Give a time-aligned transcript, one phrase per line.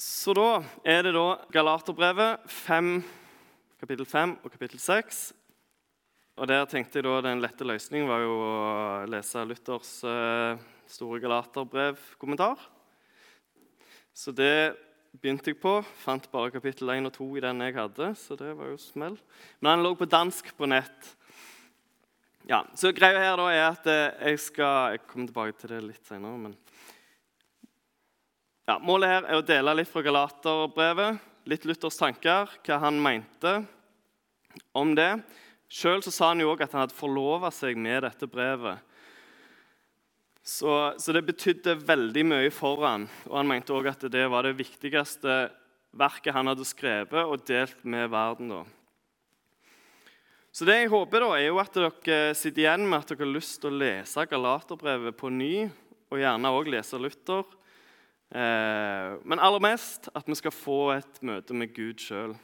[0.00, 2.86] Så da er det da Galaterbrevet 5,
[3.82, 5.18] kapittel 5 og kapittel 6.
[6.40, 8.54] Og der tenkte jeg da Den lette løsningen var jo å
[9.12, 12.56] lese Luthers eh, store Galaterbrev-kommentar.
[14.16, 14.72] Så det
[15.20, 15.74] begynte jeg på.
[16.00, 18.14] Fant bare kapittel 1 og 2 i den jeg hadde.
[18.16, 19.20] så det var jo smell.
[19.60, 21.12] Men den lå på dansk på nett.
[22.48, 25.84] Ja, så greia her da er at eh, jeg skal Jeg kommer tilbake til det
[25.90, 26.40] litt senere.
[26.48, 26.56] men...
[28.70, 31.16] Ja, målet her er å dele litt fra Galaterbrevet,
[31.50, 33.64] litt Luthers tanker, hva han mente
[34.78, 35.08] om det.
[35.66, 38.78] Sjøl sa han jo òg at han hadde forlova seg med dette brevet.
[40.46, 40.70] Så,
[41.02, 44.54] så, det betydde veldig mye for han, og han mente òg at det var det
[44.62, 45.42] viktigste
[45.90, 48.54] verket han hadde skrevet og delt med verden.
[48.54, 48.64] da.
[50.54, 53.34] Så det jeg håper, da, er jo at dere sitter igjen med at dere har
[53.34, 55.54] lyst til å lese Galaterbrevet på ny,
[56.14, 57.58] og gjerne òg lese Luther.
[58.30, 62.36] Eh, men aller mest at vi skal få et møte med Gud sjøl.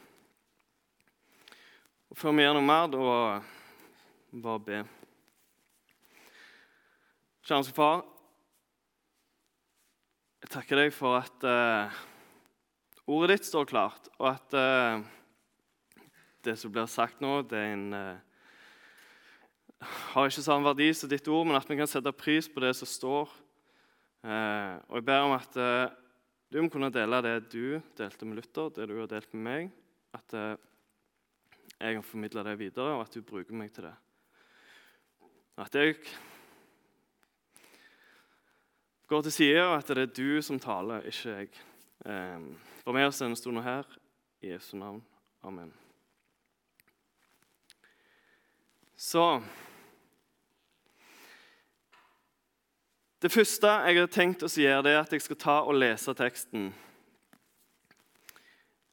[2.15, 3.07] Før vi gjør noe mer, da
[4.43, 4.83] bare be.
[7.47, 8.01] Kjære far,
[10.43, 11.95] jeg takker deg for at uh,
[13.07, 14.99] ordet ditt står klart, og at uh,
[16.43, 21.47] det som blir sagt nå, det en, uh, har ikke samme verdi som ditt ord,
[21.47, 23.31] men at vi kan sette pris på det som står.
[24.23, 25.89] Eh, og Jeg ber om at eh,
[26.53, 29.69] du må kunne dele det du delte med Luther, det du har delt med meg.
[30.17, 30.55] At eh,
[31.77, 33.95] jeg kan formidle det videre, og at du bruker meg til det.
[35.57, 35.97] At jeg
[39.07, 41.51] går til side, og at det er du som taler, ikke jeg.
[42.83, 43.87] For meg oss denne stunden her.
[44.41, 45.01] I Jesu navn.
[45.43, 45.73] Amen.
[48.95, 49.41] Så
[53.17, 56.13] Det første jeg har tenkt å gjøre, det er at jeg skal ta og lese
[56.13, 56.67] teksten.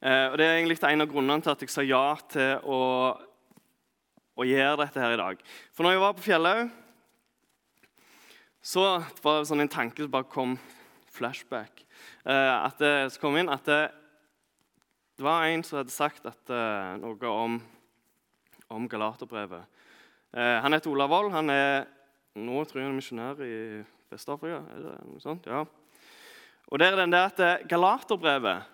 [0.01, 2.79] Eh, og Det er egentlig en av grunnene til at jeg sa ja til å,
[4.33, 5.45] å gjøre dette her i dag.
[5.69, 6.73] For når jeg var på Fjellhaug,
[8.65, 8.87] så
[9.21, 10.57] var det sånn en tanke som bare kom
[11.13, 11.85] flashback.
[12.25, 13.81] Eh, at det, så kom inn at det,
[15.19, 17.61] det, var en som hadde sagt at, eh, noe om,
[18.73, 19.69] om Galaterbrevet.
[20.35, 21.29] Han heter Olav Wold.
[21.31, 21.85] Han er
[22.35, 23.59] nå tror jeg han er misjonær i
[24.15, 24.61] Vest-Afrika?
[24.71, 25.47] er det noe sånt?
[25.49, 25.65] Ja.
[26.71, 28.71] Og der er den der at Galaterbrevet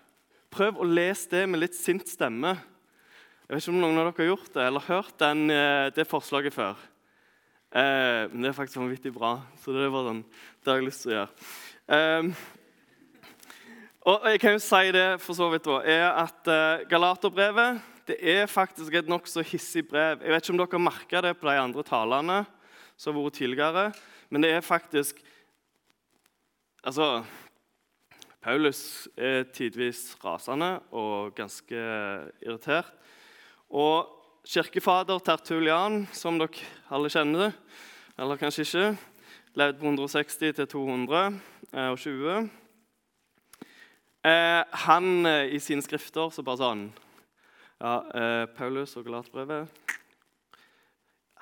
[0.52, 2.50] Prøv å lese det med litt sint stemme.
[3.48, 6.04] Jeg vet ikke om noen av dere har gjort det eller hørt den, eh, det
[6.04, 6.76] forslaget før.
[7.72, 9.30] Eh, men det er faktisk vanvittig bra,
[9.62, 10.20] så det, var sånn,
[10.60, 11.48] det har jeg lyst til å gjøre.
[11.96, 12.22] Eh,
[14.12, 17.80] og jeg kan jo si det for så vidt også, er at eh, Galaterbrevet
[18.10, 20.20] det er faktisk et nokså hissig brev.
[20.20, 22.42] Jeg vet ikke om dere har merka det på de andre talene
[23.00, 23.84] som har vært tidligere.
[24.28, 25.22] Men det er faktisk
[26.82, 27.22] Altså
[28.42, 31.78] Paulus er tidvis rasende og ganske
[32.42, 32.88] irritert.
[33.70, 34.08] Og
[34.42, 37.54] kirkefader Tertulian, som dere alle kjenner,
[38.18, 38.88] eller kanskje ikke,
[39.54, 42.50] levde på 160 til 220.
[44.26, 46.84] Eh, han eh, i sine skrifter så bare sånn
[47.82, 50.01] ja, eh, Paulus og Galatbrevet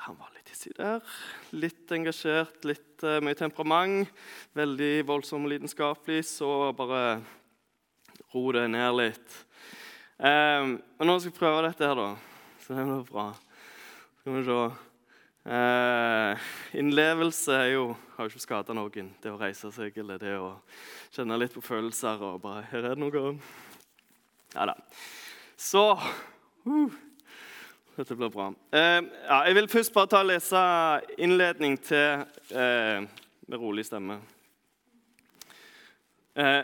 [0.07, 1.03] Han var litt hissig der.
[1.53, 4.09] Litt engasjert, litt uh, mye temperament.
[4.57, 6.23] Veldig voldsom og lidenskapelig.
[6.31, 7.21] Så bare
[8.33, 9.35] ro det ned litt.
[10.17, 12.15] Um, nå skal vi prøve dette her, da.
[12.65, 13.27] Så det blir bra.
[14.23, 14.63] Skal vi se.
[15.51, 17.85] Uh, innlevelse er jo,
[18.17, 19.13] har jo ikke skada noen.
[19.21, 20.55] Det å reise seg eller det å
[21.13, 23.37] kjenne litt på følelser og bare Her er det noe.
[24.57, 24.77] Ja da.
[25.61, 27.01] Så uh.
[28.01, 28.47] Dette blir bra.
[28.73, 30.61] Eh, ja, jeg vil først bare ta og lese
[31.21, 33.03] innledning til eh,
[33.45, 34.17] med rolig stemme.
[36.33, 36.63] Eh,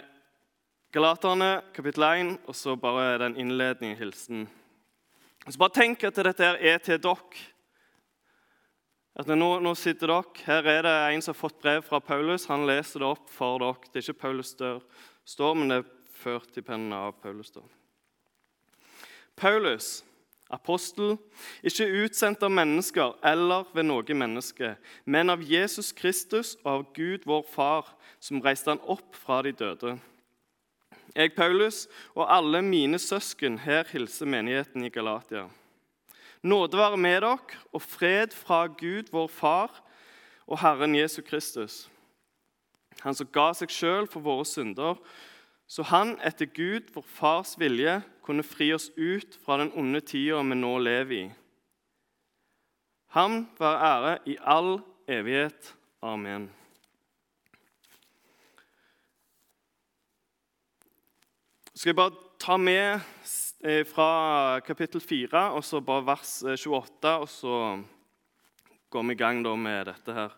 [0.97, 4.47] Galaterne, kapittel 1, og så bare den innledningen, hilsen.
[5.45, 7.45] Så bare tenk at dette her er til dere.
[9.21, 12.49] At nå, nå, sitter dere, Her er det en som har fått brev fra Paulus.
[12.49, 13.93] Han leser det opp for dere.
[13.93, 14.81] Det er ikke Paulus dør,
[15.29, 17.53] står, men det er ført i pennen av Paulus.
[17.53, 17.69] Dør.
[19.37, 19.99] Paulus,
[20.51, 21.17] apostel,
[21.67, 27.27] ikke utsendt av mennesker eller ved noe menneske, men av Jesus Kristus og av Gud,
[27.27, 27.91] vår Far,
[28.21, 29.97] som reiste han opp fra de døde.
[31.17, 35.47] Jeg, Paulus, og alle mine søsken her hilser menigheten i Galatia.
[36.43, 37.39] Nåde være med dere
[37.73, 39.83] og fred fra Gud, vår Far,
[40.47, 41.87] og Herren Jesu Kristus.
[43.03, 45.01] Han som ga seg sjøl for våre synder
[45.67, 50.43] så han, etter Gud, vår fars vilje, kunne fri oss ut fra den onde tida
[50.47, 51.25] vi nå lever i.
[53.17, 54.79] Ham være ære i all
[55.09, 55.75] evighet.
[56.03, 56.51] Amen.
[61.77, 63.01] skal jeg bare ta med
[63.61, 67.59] eh, fra kapittel 4, og så bare vers 28, og så
[68.91, 70.33] går vi i gang med dette her.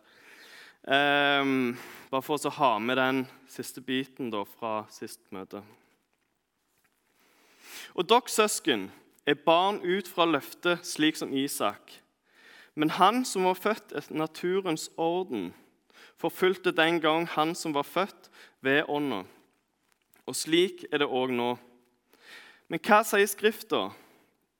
[0.88, 1.76] Um,
[2.08, 5.60] bare for å ha med den siste biten da, fra sist møte.
[7.92, 8.86] Og dere søsken
[9.28, 11.98] er barn ut fra løftet, slik som Isak.
[12.72, 15.50] Men han som var født etter naturens orden,
[16.16, 18.30] forfulgte den gang han som var født
[18.64, 19.26] ved ånda.
[20.24, 21.50] Og slik er det òg nå.
[22.72, 23.90] Men hva sier Skrifta?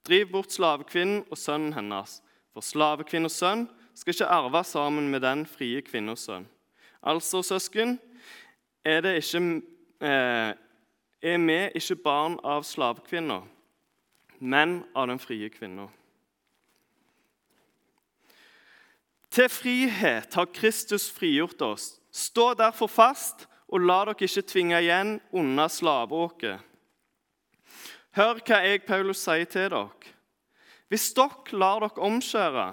[0.04, 2.20] Driv bort slavekvinnen og sønnen hennes.
[2.52, 3.69] For slavekvinne og sønn
[3.99, 6.47] skal ikke arve sammen med den frie kvinnens sønn.
[7.03, 7.99] Altså, søsken,
[8.85, 9.62] er, ikke,
[10.00, 10.55] eh,
[11.23, 13.43] er vi ikke barn av slavkvinner,
[14.39, 15.89] men av den frie kvinna.
[19.31, 22.00] Til frihet har Kristus frigjort oss.
[22.11, 26.62] Stå derfor fast, og la dere ikke tvinge igjen under slaveåket.
[28.17, 30.15] Hør hva jeg, Paulus, sier til dere.
[30.89, 32.69] Hvis dere lar dere omskjære,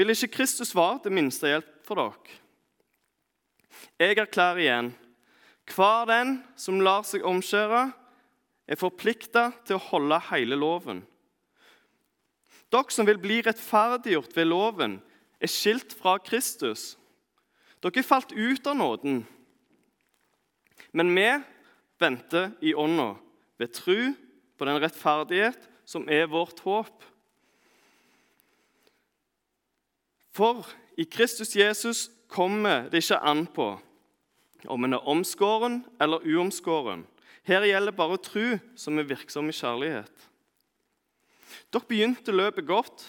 [0.00, 2.36] vil ikke Kristus være til minste hjelp for dere.
[4.00, 4.94] Jeg erklærer igjen
[5.70, 7.90] hver den som lar seg omskjære,
[8.70, 11.02] er forplikta til å holde hele loven.
[12.72, 14.96] Dere som vil bli rettferdiggjort ved loven,
[15.40, 16.94] er skilt fra Kristus.
[17.82, 19.22] Dere er falt ut av nåden.
[20.96, 21.28] Men vi
[22.00, 23.12] venter i ånda,
[23.60, 24.14] ved tru
[24.56, 27.04] på den rettferdighet som er vårt håp.
[30.34, 30.66] For
[30.98, 33.72] i Kristus Jesus kommer det ikke an på
[34.68, 37.06] om en er omskåren eller uomskåren.
[37.48, 40.26] Her gjelder bare tru som er virksom i kjærlighet.
[41.72, 43.06] Dere begynte løpet godt.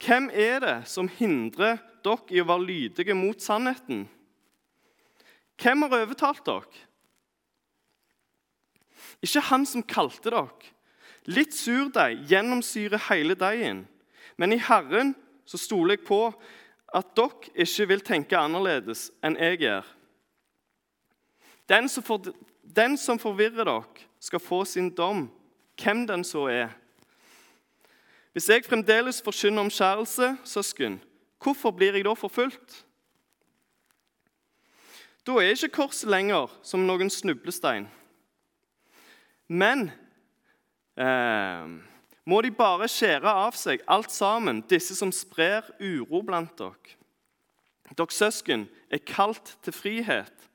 [0.00, 4.06] Hvem er det som hindrer dere i å være lydige mot sannheten?
[5.60, 6.86] Hvem har overtalt dere?
[9.20, 10.72] Ikke han som kalte dere.
[11.28, 13.84] Litt surdeig gjennomsyrer hele deigen.
[14.40, 15.12] Men i Herren
[15.50, 16.20] så stoler jeg på
[16.94, 19.88] at dere ikke vil tenke annerledes enn jeg gjør.
[21.70, 22.30] Den som, for,
[22.62, 25.28] den som forvirrer dere, skal få sin dom,
[25.80, 26.74] hvem den så er.
[28.32, 31.00] Hvis jeg fremdeles forkynner omskjærelse, søsken,
[31.42, 32.84] hvorfor blir jeg da forfulgt?
[35.26, 37.88] Da er ikke korset lenger som noen snublestein.
[39.48, 39.88] Men
[41.00, 41.89] eh,
[42.30, 46.96] må de bare skjære av seg alt sammen, disse som sprer uro blant dere.
[47.90, 50.46] Dere søsken er kalt til frihet.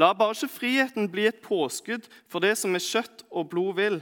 [0.00, 4.00] La bare ikke friheten bli et påskudd for det som er kjøtt og blod vil,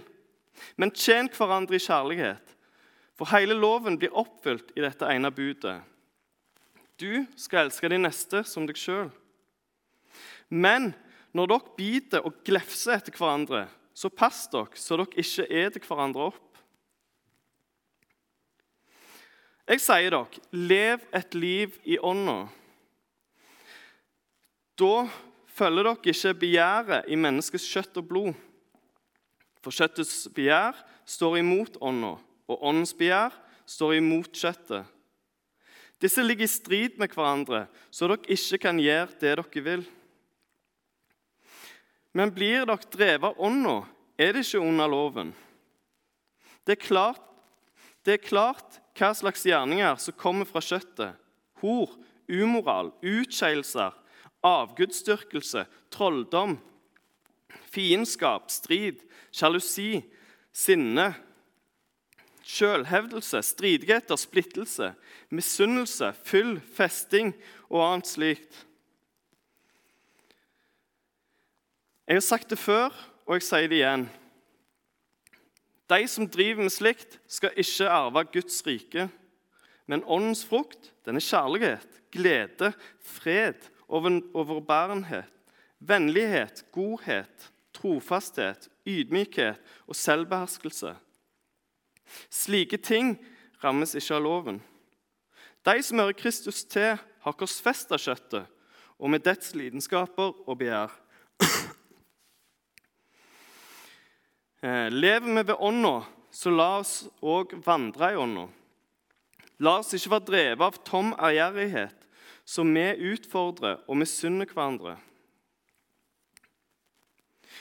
[0.80, 2.54] men tjen hverandre i kjærlighet.
[3.18, 5.80] For hele loven blir oppfylt i dette ene budet.
[6.98, 9.10] Du skal elske de neste som deg sjøl.
[10.48, 10.92] Men
[11.36, 16.30] når dere biter og glefser etter hverandre, så pass dere så dere ikke eter hverandre
[16.30, 16.44] opp.
[19.68, 22.46] Jeg sier dere, lev et liv i ånda.
[24.80, 24.92] Da
[25.52, 28.30] følger dere ikke begjæret i menneskets kjøtt og blod.
[29.60, 32.14] For kjøttets begjær står imot ånda,
[32.48, 33.36] og åndens begjær
[33.68, 34.88] står imot kjøttet.
[36.00, 39.84] Disse ligger i strid med hverandre, så dere ikke kan gjøre det dere vil.
[42.16, 43.82] Men blir dere drevet av ånda,
[44.16, 45.36] er det ikke under loven.
[46.64, 47.27] Det er, klart,
[48.08, 51.16] det er klart hva slags gjerninger som kommer fra kjøttet.
[51.60, 51.92] Hor,
[52.24, 53.92] umoral, utskeielser,
[54.46, 56.56] avgudsdyrkelse, trolldom,
[57.68, 59.02] fiendskap, strid,
[59.34, 60.00] sjalusi,
[60.56, 61.10] sinne,
[62.48, 64.94] sjølhevdelse, stridigheter, splittelse,
[65.28, 67.34] misunnelse, fyll, festing
[67.68, 68.62] og annet slikt.
[72.08, 72.94] Jeg har sagt det før,
[73.28, 74.08] og jeg sier det igjen.
[75.88, 79.08] De som driver med slikt, skal ikke arve Guds rike.
[79.86, 85.32] Men åndens frukt den er kjærlighet, glede, fred, overbærenhet,
[85.80, 90.94] vennlighet, godhet, trofasthet, ydmykhet og selvbeherskelse.
[92.30, 93.16] Slike ting
[93.64, 94.60] rammes ikke av loven.
[95.64, 98.46] De som hører Kristus til, har korsfesta kjøttet
[98.98, 100.92] og med dets lidenskaper og begjær.
[104.62, 108.48] Eh, lever vi ved Ånda, så la oss òg vandre i Ånda.
[109.62, 111.94] La oss ikke være drevet av tom ærgjerrighet,
[112.42, 114.96] som vi utfordrer og misunner hverandre.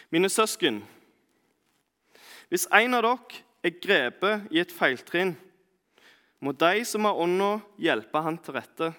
[0.09, 0.81] Mine søsken,
[2.49, 5.35] hvis en av dere er grepet i et feiltrinn,
[6.41, 8.93] må de som har ånda, hjelpe han til rette.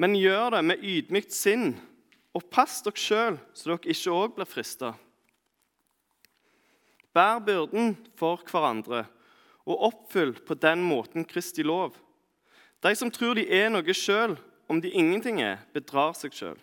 [0.00, 1.74] Men gjør det med ydmykt sinn
[2.34, 4.88] Og pass dere sjøl, så dere ikke òg blir frista.
[7.14, 9.04] Bær byrden for hverandre,
[9.64, 11.94] og oppfyll på den måten Kristi lov.
[12.82, 14.34] De som tror de er noe sjøl,
[14.68, 16.58] om de ingenting er, bedrar seg sjøl.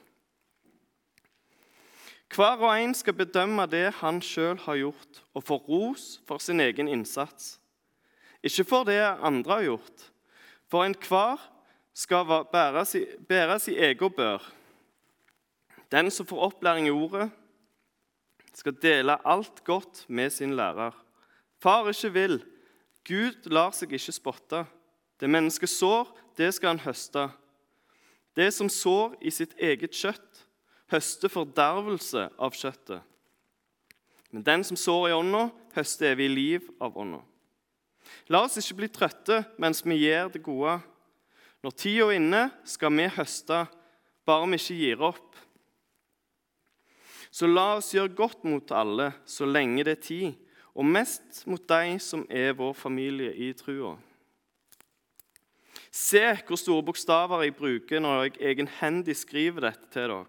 [2.31, 6.61] Hver og en skal bedømme det han sjøl har gjort, og få ros for sin
[6.63, 7.57] egen innsats.
[8.43, 10.05] Ikke for det andre har gjort,
[10.71, 11.41] for enhver
[11.93, 14.45] skal bære sin, bære sin egen bør.
[15.91, 17.27] Den som får opplæring i ordet,
[18.57, 20.95] skal dele alt godt med sin lærer.
[21.61, 22.41] Far ikke vil,
[23.07, 24.65] Gud lar seg ikke spotte.
[25.19, 27.29] Det mennesket sår, det skal han høste.
[28.37, 30.45] Det som sår i sitt eget kjøtt,
[30.91, 33.01] høster fordervelse av kjøttet.
[34.31, 37.21] Men den som sår i ånda, høster evig liv av ånda.
[38.31, 40.79] La oss ikke bli trøtte mens vi gjør det gode.
[41.61, 43.65] Når tida er inne, skal vi høste,
[44.25, 45.37] bare vi ikke gir opp.
[47.31, 50.31] Så la oss gjøre godt mot alle så lenge det er tid,
[50.75, 53.95] og mest mot de som er vår familie i trua.
[55.91, 60.25] Se hvor store bokstaver jeg bruker når jeg egenhendig skriver dette til dere.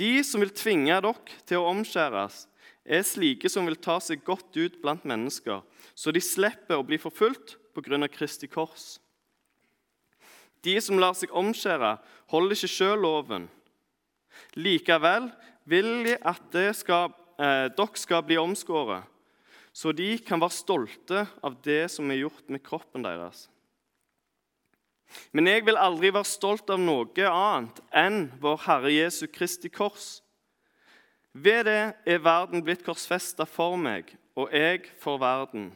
[0.00, 2.46] De som vil tvinge dere til å omskjæres,
[2.84, 5.60] er slike som vil ta seg godt ut blant mennesker,
[5.94, 8.00] så de slipper å bli forfulgt pga.
[8.10, 8.98] Kristi kors.
[10.62, 11.96] De som lar seg omskjære,
[12.32, 13.48] holder ikke sjøl loven.
[14.56, 15.30] Likevel
[15.68, 19.04] vil jeg at skal, eh, dere skal bli omskåret,
[19.72, 23.48] så de kan være stolte av det som er gjort med kroppen deres.
[25.32, 30.22] Men jeg vil aldri være stolt av noe annet enn vår Herre Jesu Kristi kors.
[31.32, 35.70] Ved det er verden blitt korsfesta for meg, og jeg for verden.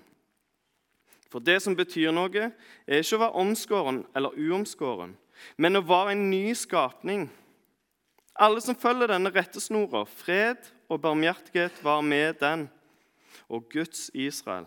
[1.33, 2.51] For det som betyr noe,
[2.87, 5.17] er ikke å være omskåren eller uomskåren,
[5.57, 7.27] men å være en ny skapning.
[8.37, 12.67] Alle som følger denne rettesnora, fred og barmhjertighet var med den
[13.49, 14.67] og Guds Israel.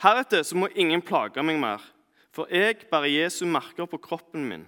[0.00, 1.82] Heretter så må ingen plage meg mer,
[2.32, 4.66] for jeg bærer Jesu merker på kroppen min.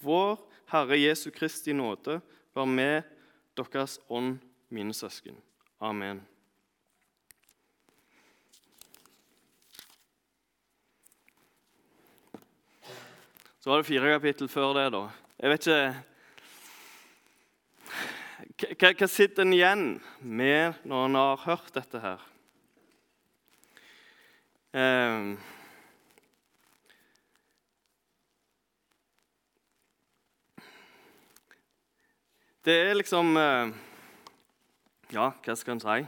[0.00, 0.38] Vår
[0.72, 2.20] Herre Jesu Kristi nåde
[2.54, 3.02] var med
[3.58, 4.38] deres ånd,
[4.72, 5.36] mine søsken.
[5.82, 6.22] Amen.
[13.60, 15.02] Så var det fire kapittel før det, da.
[15.42, 16.11] Jeg vet ikke
[18.58, 19.86] hva, hva sitter en igjen
[20.20, 22.28] med når en har hørt dette her?
[24.72, 25.34] Um,
[32.64, 33.68] det er liksom uh,
[35.12, 35.98] Ja, hva skal en si?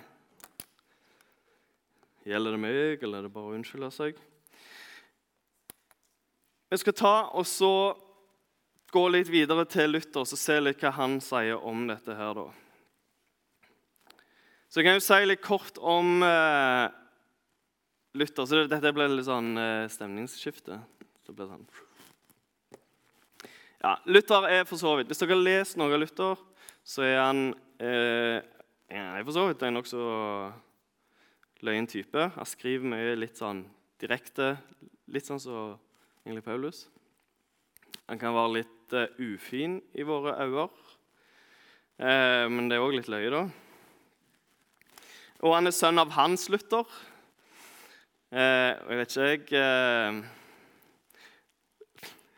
[2.25, 4.17] Gjelder det meg, eller er det bare å unnskylde seg?
[6.73, 7.75] Vi skal ta og så
[8.95, 12.37] gå litt videre til Luther og se litt hva han sier om dette her.
[12.39, 12.47] da.
[14.71, 16.87] Så jeg kan jo si litt kort om eh,
[18.15, 18.47] Luther.
[18.47, 20.79] så Dette ble litt sånn eh, stemningsskifte.
[21.27, 21.67] Så ble sånn.
[23.85, 26.41] Ja, Luther er for så vidt Hvis dere har lest noe av Luther,
[26.85, 27.43] så er han
[27.83, 28.41] eh,
[28.89, 30.05] er for så vidt en nokså
[31.65, 32.31] løyen type.
[32.37, 33.65] Han skriver mye litt sånn
[34.01, 34.55] direkte,
[35.11, 35.79] litt sånn som
[36.25, 36.87] egentlig Paulus.
[38.05, 40.67] Han kan være litt uh, ufin i våre øyne.
[41.97, 43.45] Uh, men det er òg litt løye, da.
[45.45, 46.85] Og han er sønn av Hans Luther.
[48.29, 50.23] Uh, og jeg vet ikke jeg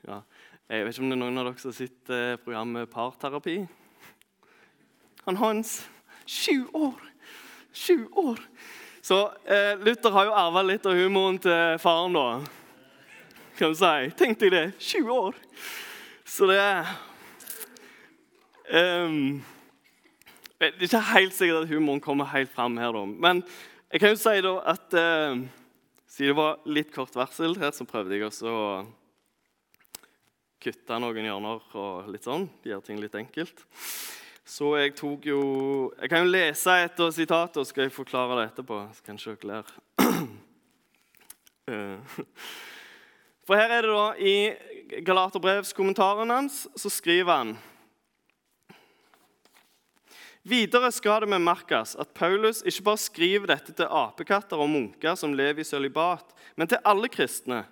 [0.06, 0.20] ja,
[0.68, 2.12] Jeg vet ikke om det er noen av dere som har sett
[2.44, 3.56] programmet Parterapi.
[5.26, 5.80] Han Hans
[6.26, 7.00] Sju år!
[7.75, 8.38] Sju år!
[9.06, 9.18] Så
[9.82, 12.55] Luther har jo arva litt av humoren til faren, da.
[13.56, 14.10] Kan du si.
[14.20, 14.64] Tenk deg det.
[14.84, 15.36] 20 år!
[16.28, 16.60] Så det
[18.68, 19.38] um,
[20.60, 23.06] Det er ikke helt sikkert at humoren kommer helt fram her, da.
[23.06, 23.40] Men
[23.92, 25.40] jeg kan jo si da at uh,
[26.04, 28.68] siden det var litt kort varsel her, så prøvde jeg også å
[30.60, 32.48] kutte noen hjørner og litt sånn.
[32.60, 33.64] Gjøre ting litt enkelt.
[34.46, 35.40] Så jeg tok jo
[35.96, 38.84] Jeg kan jo lese et sitat, og skal jeg forklare det etterpå.
[38.92, 39.76] Så kanskje dere ler.
[43.47, 47.55] For her er det da I Galaterbrevskommentaren hans så skriver han
[50.47, 55.35] Videre skal det bemerkes at Paulus ikke bare skriver dette til apekatter og munker som
[55.35, 57.65] lever i sølibat, men til alle kristne.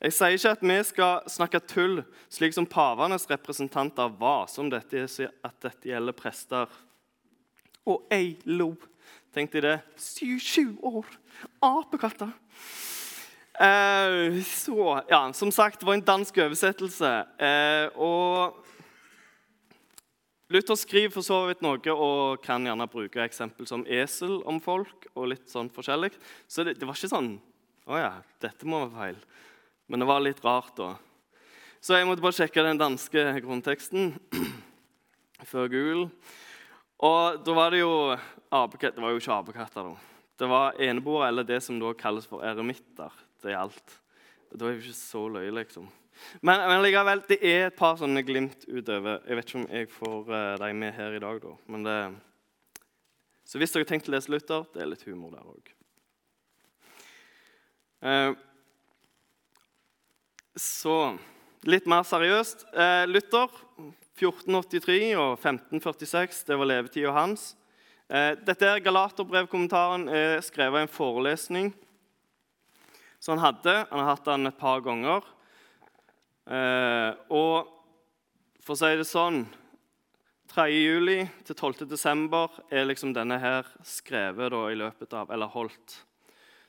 [0.00, 2.00] Jeg sier ikke at vi skal snakke tull,
[2.32, 6.72] slik som pavenes representanter var, som dette, at dette gjelder prester.
[7.84, 8.72] Og ei lo.
[9.36, 9.76] Tenkte jeg det.
[10.00, 11.12] Syv-sju år!
[11.60, 12.32] Apekatter!
[13.60, 17.10] Eh, så, ja, Som sagt, det var en dansk oversettelse.
[17.38, 18.56] Eh, og
[20.52, 25.06] Luther skriver for så vidt noe og kan gjerne bruke eksempel som esel om folk.
[25.14, 26.12] og litt sånn forskjellig.
[26.48, 27.34] Så det, det var ikke sånn
[27.82, 29.16] Å ja, dette må være feil.
[29.90, 30.94] Men det var litt rart, da.
[31.82, 34.14] Så jeg måtte bare sjekke den danske grunnteksten
[35.50, 36.04] før Google.
[37.02, 39.96] Og da var det jo Det var jo ikke apekatter, da.
[40.38, 43.10] Det var eneboere, eller det som da kalles for eremitter.
[43.42, 43.98] Det gjaldt.
[44.52, 45.88] Da er vi ikke så løye, liksom.
[46.44, 49.22] Men, men likevel, det er et par sånne glimt utover.
[49.26, 51.54] Jeg vet ikke om jeg får uh, dem med her i dag, da.
[51.72, 51.96] Men det,
[53.48, 55.72] så hvis dere har tenkt å lese Luther, det er litt humor der òg.
[58.02, 58.32] Uh, eh,
[60.58, 60.96] så
[61.68, 62.66] litt mer seriøst.
[62.76, 63.50] Uh, Luther,
[64.20, 67.52] 1483 og 1546, det var levetida hans.
[68.12, 71.72] Uh, dette er Galaterbrevkommentaren er skrevet i en forelesning
[73.22, 73.86] som han hadde.
[73.90, 75.22] Han har hatt den et par ganger.
[76.50, 77.70] Eh, og
[78.62, 79.44] for å si det sånn
[80.50, 80.66] 3.
[80.74, 81.86] juli til 12.
[81.88, 86.00] desember er liksom denne her skrevet da, i løpet av, eller holdt.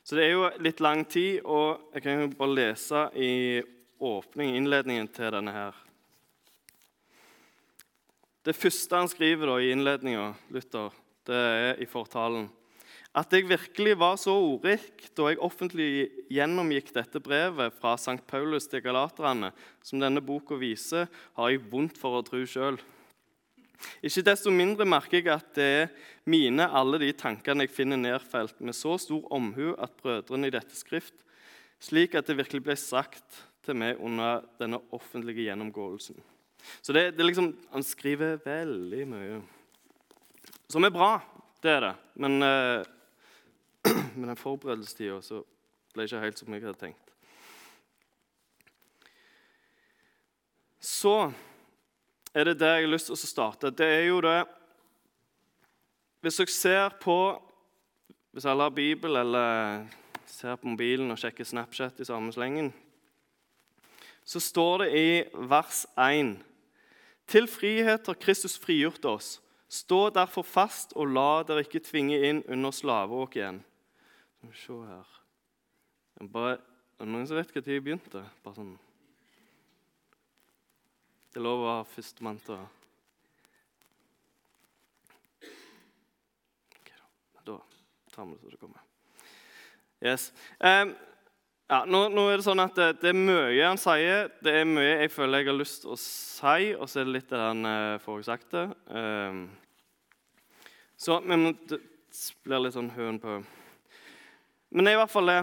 [0.06, 3.34] Så det er jo litt lang tid, og jeg kan jo bare lese i
[3.98, 5.84] åpning, innledningen til denne her.
[8.44, 10.94] Det første han skriver da, i innledninga, Luther,
[11.26, 12.46] det er i fortalen.
[13.14, 18.18] At jeg virkelig var så ordrik da jeg offentlig gjennomgikk dette brevet fra St.
[18.26, 19.52] Paulus til galaterne,
[19.86, 21.06] som denne boka viser,
[21.38, 22.80] har jeg vondt for å tro sjøl.
[24.02, 25.92] Ikke desto mindre merker jeg at det er
[26.26, 30.74] mine alle de tankene jeg finner nedfelt med så stor omhu at brødrene i dette
[30.74, 31.14] skrift,
[31.82, 36.18] slik at det virkelig ble sagt til meg under denne offentlige gjennomgåelsen.
[36.82, 39.38] Så det, det liksom, Han skriver veldig mye.
[40.72, 41.18] Som er bra,
[41.62, 41.94] det er det.
[42.24, 42.40] Men
[44.16, 45.20] med den forberedelsestida
[45.94, 47.10] ble det ikke helt som jeg hadde tenkt.
[50.84, 51.32] Så
[52.34, 53.70] er det der jeg har lyst til å starte.
[53.70, 54.44] Det er jo det
[56.24, 57.18] Hvis dere ser på
[58.32, 59.84] Hvis alle har Bibel eller
[60.26, 62.72] ser på mobilen og sjekker Snapchat i samme slengen,
[64.24, 65.10] så står det i
[65.48, 66.32] vers 1.:
[67.28, 69.40] Til frihet har Kristus frigjort oss.
[69.68, 73.62] Stå derfor fast og la dere ikke tvinge inn under slaveåk igjen.
[74.44, 76.52] Skal vi se her bare,
[76.98, 78.20] Er det noen som vet når jeg begynte?
[78.44, 78.74] Bare sånn
[81.32, 82.66] Det er lov å ha førstemann til å
[87.44, 87.56] da.
[88.12, 88.84] Tar vi det så det kommer.
[90.04, 90.28] Yes.
[90.60, 90.94] Um,
[91.68, 94.30] ja, nå, nå, er Det sånn at det, det, er mye han sier.
[94.44, 97.16] Det er mye jeg føler jeg har lyst til å si, og så er det
[97.16, 98.28] litt det han uh, får.
[98.92, 99.44] Um,
[100.96, 101.84] så, det
[102.44, 103.40] blir litt sånn høn på
[104.74, 105.42] men i hvert fall det.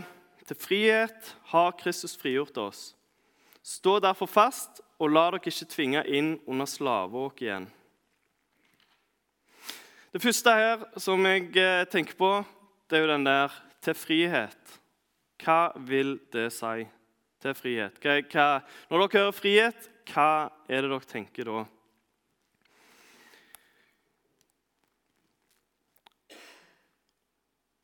[0.50, 2.82] Til frihet har Kristus frigjort oss.
[3.64, 7.70] Stå derfor fast, og la dere ikke tvinge inn under slaveåk igjen.
[10.12, 12.32] Det første her som jeg eh, tenker på,
[12.92, 14.80] det er jo den der 'til frihet'.
[15.42, 16.88] Hva vil det si?
[17.42, 17.96] Til frihet.
[18.04, 21.64] Hva, hva, når dere hører frihet, hva er det dere tenker da?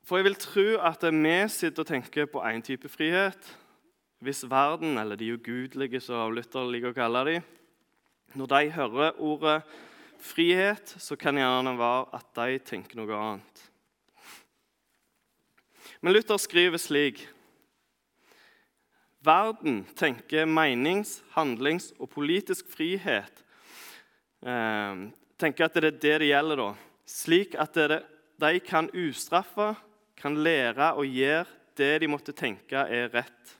[0.07, 3.47] For jeg vil tro at vi sitter og tenker på én type frihet.
[4.23, 7.47] Hvis verden, eller de ugudelige, som Luther liker å kalle dem,
[8.33, 9.57] når de hører ordet
[10.23, 13.63] frihet, så kan det gjerne være at de tenker noe annet.
[15.99, 17.25] Men Luther skriver slik
[19.27, 23.43] Verden tenker menings-, handlings- og politisk frihet.
[24.39, 25.03] Eh,
[25.35, 26.69] tenker at det er det det gjelder, da.
[27.03, 27.99] Slik at det,
[28.39, 29.73] de kan ustraffe
[30.17, 31.45] kan lære og gjøre
[31.77, 33.57] det de måtte tenke er rett.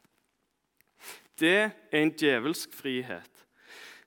[1.37, 3.33] Det er en djevelsk frihet.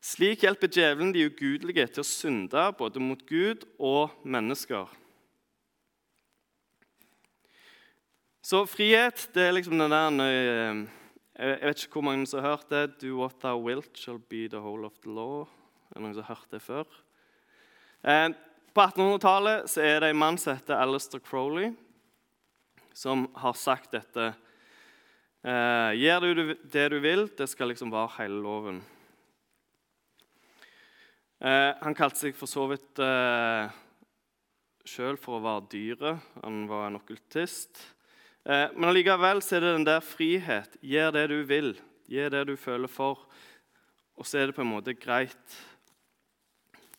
[0.03, 4.89] Slik hjelper djevelen de ugudelige til å synde både mot Gud og mennesker.
[8.43, 10.81] Så frihet det er liksom den der eh,
[11.41, 12.97] Jeg vet ikke hvor mange som har hørt det.
[13.05, 15.47] Do what thou wilt shall be the whole of the law.
[15.93, 16.89] Er det noen som har hørt det før?
[18.03, 18.33] Eh,
[18.75, 21.71] på 1800-tallet er det en mann som heter Alistair Crowley
[22.97, 24.33] som har sagt dette.
[25.43, 28.81] Eh, Gjør du det du vil, det skal liksom være hele loven.
[31.41, 33.71] Eh, han kalte seg for så vidt eh,
[34.85, 36.27] sjøl for å være dyret.
[36.43, 37.81] Han var en okkultist.
[38.45, 40.77] Eh, men allikevel er det den der frihet.
[40.85, 41.73] Gjør det du vil.
[42.13, 43.25] Gjør det du føler for.
[44.21, 45.57] Og så er det på en måte greit.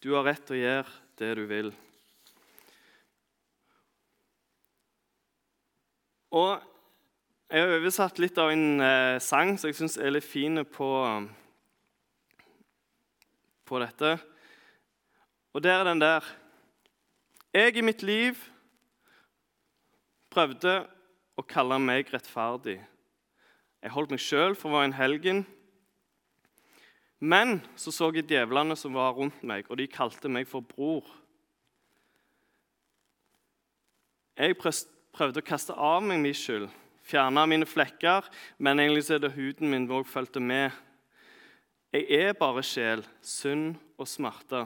[0.01, 1.73] Du har rett til å gjøre det du vil.
[6.31, 6.61] Og
[7.51, 10.91] jeg har oversatt litt av en eh, sang som jeg syns er litt fin på,
[13.67, 14.13] på dette.
[15.51, 16.29] Og der er den der.
[17.51, 18.39] Jeg i mitt liv
[20.31, 20.77] prøvde
[21.35, 22.77] å kalle meg rettferdig.
[23.83, 25.43] Jeg holdt meg sjøl for å være en helgen.
[27.19, 31.11] Men så så jeg djevlene som var rundt meg, og de kalte meg for bror.
[34.39, 34.55] Jeg
[35.15, 36.69] prøvde å kaste av meg min skyld,
[37.07, 40.71] fjerne mine flekker, men egentlig så er det huden min òg fulgte med.
[41.91, 44.63] Jeg er bare sjel, synd og smerte.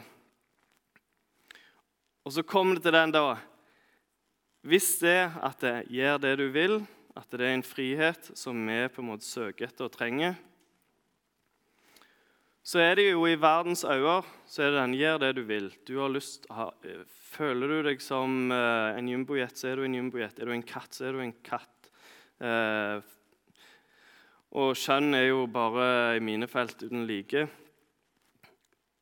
[2.25, 3.38] Og så kommer det til den, da.
[4.65, 6.79] Hvis det at det gjør det du vil,
[7.15, 10.36] at det er en frihet som vi på en måte søker etter og trenger,
[12.65, 15.67] så er det jo i verdens øyne så er det den gjør det du vil.
[15.86, 16.47] Du har lyst,
[17.36, 20.39] Føler du deg som uh, en jumbojet, så er du en jumbojet.
[20.39, 21.89] Er du en katt, så er du en katt.
[22.39, 23.04] Uh,
[24.56, 27.43] og kjønn er jo bare i mine felt uten like.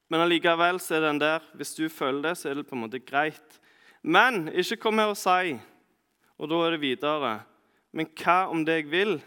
[0.09, 1.45] Men allikevel så er den der.
[1.53, 3.59] Hvis du føler det, så er det på en måte greit.
[4.01, 5.53] Men ikke kom her og si
[6.41, 7.35] Og da er det videre.
[7.93, 9.21] Men hva om det jeg vil,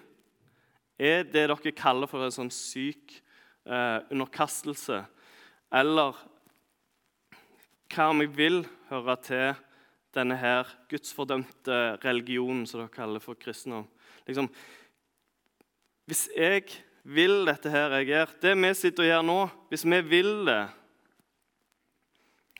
[0.99, 3.23] er det dere kaller for en sånn syk
[3.67, 5.03] eh, underkastelse?
[5.75, 6.17] Eller
[7.93, 9.63] hva om jeg vil høre til
[10.17, 13.87] denne her gudsfordømte religionen som dere kaller for kristendom?
[14.27, 14.49] Liksom,
[16.07, 16.71] hvis jeg
[17.07, 18.35] vil dette her jeg gjør.
[18.43, 19.39] Det vi sitter og gjør nå,
[19.71, 20.63] hvis vi vil det,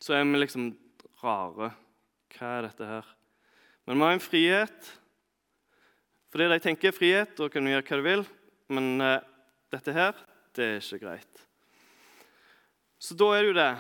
[0.03, 0.71] så er vi liksom
[1.23, 1.73] rare.
[2.37, 3.11] Hva er dette her?
[3.87, 4.93] Men vi har en frihet.
[6.31, 8.25] Fordi de tenker frihet, da kan du gjøre hva du vil.
[8.77, 9.19] Men uh,
[9.73, 10.19] dette her,
[10.57, 11.45] det er ikke greit.
[12.99, 13.71] Så da er det jo det.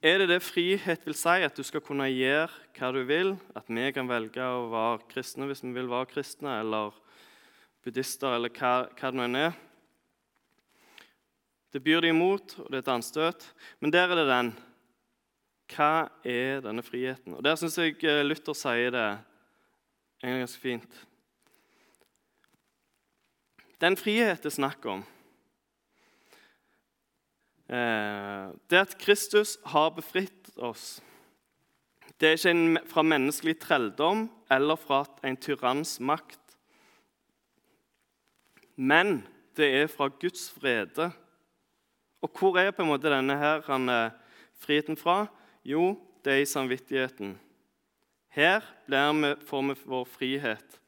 [0.00, 3.34] Er det det frihet vil si, at du skal kunne gjøre hva du vil?
[3.52, 6.94] At vi kan velge å være kristne hvis vi vil være kristne, eller
[7.84, 9.58] buddhister eller hva, hva det nå er.
[11.70, 13.44] Det byr de imot, og det er et anstøt.
[13.78, 14.54] Men der er det den.
[15.70, 17.36] Hva er denne friheten?
[17.36, 19.06] Og Der syns jeg eh, Luther sier det
[20.22, 20.98] egentlig ganske fint.
[23.80, 25.04] Den frihet det er snakk om,
[27.68, 31.00] eh, det at Kristus har befridd oss
[32.20, 36.40] Det er ikke fra menneskelig trelldom eller fra en tyranns makt
[38.80, 39.18] men
[39.58, 41.10] det er fra Guds frede.
[42.24, 44.10] Og hvor er på en måte denne her, eh,
[44.56, 45.26] friheten fra?
[45.64, 47.38] Jo, det er i samvittigheten.
[48.30, 50.80] Her vi, får vi vår frihet.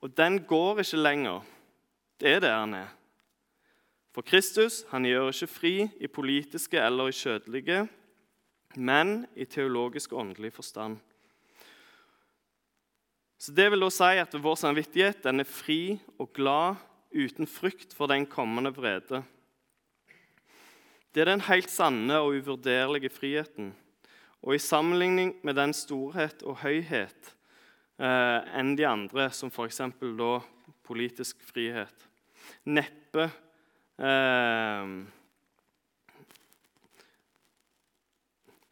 [0.00, 1.42] Og den går ikke lenger.
[2.22, 2.90] Det er der han er.
[4.14, 7.88] For Kristus han gjør ikke fri i politiske eller i kjødelige,
[8.76, 11.00] men i teologisk og åndelig forstand.
[13.38, 16.78] Så Det vil da si at vår samvittighet den er fri og glad
[17.10, 19.24] uten frykt for den kommende vrede.
[21.14, 23.74] Det er den helt sanne og uvurderlige friheten.
[24.42, 27.34] Og i sammenligning med den storhet og høyhet
[27.98, 29.82] eh, enn de andre, som f.eks.
[29.98, 30.32] da
[30.86, 32.11] politisk frihet,
[32.64, 33.28] neppe
[33.98, 34.94] eh,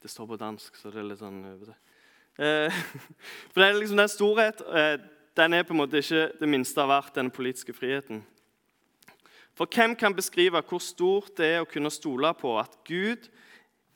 [0.00, 2.82] Det står på dansk, så det er litt sånn eh,
[3.52, 4.62] For det er liksom den storhet.
[4.64, 4.96] Eh,
[5.36, 8.22] den er på en måte ikke det minste av verdt, den politiske friheten.
[9.54, 13.28] For hvem kan beskrive hvor stort det er å kunne stole på at Gud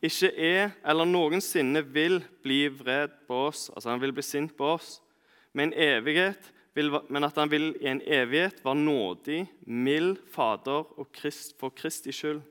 [0.04, 4.74] ikke er eller noensinne vil bli vred på oss, altså han vil bli sint på
[4.74, 4.98] oss,
[5.54, 11.12] med en evighet, men at han vil i en evighet være nådig, mild Fader og
[11.14, 12.42] Krist, for Kristi skyld?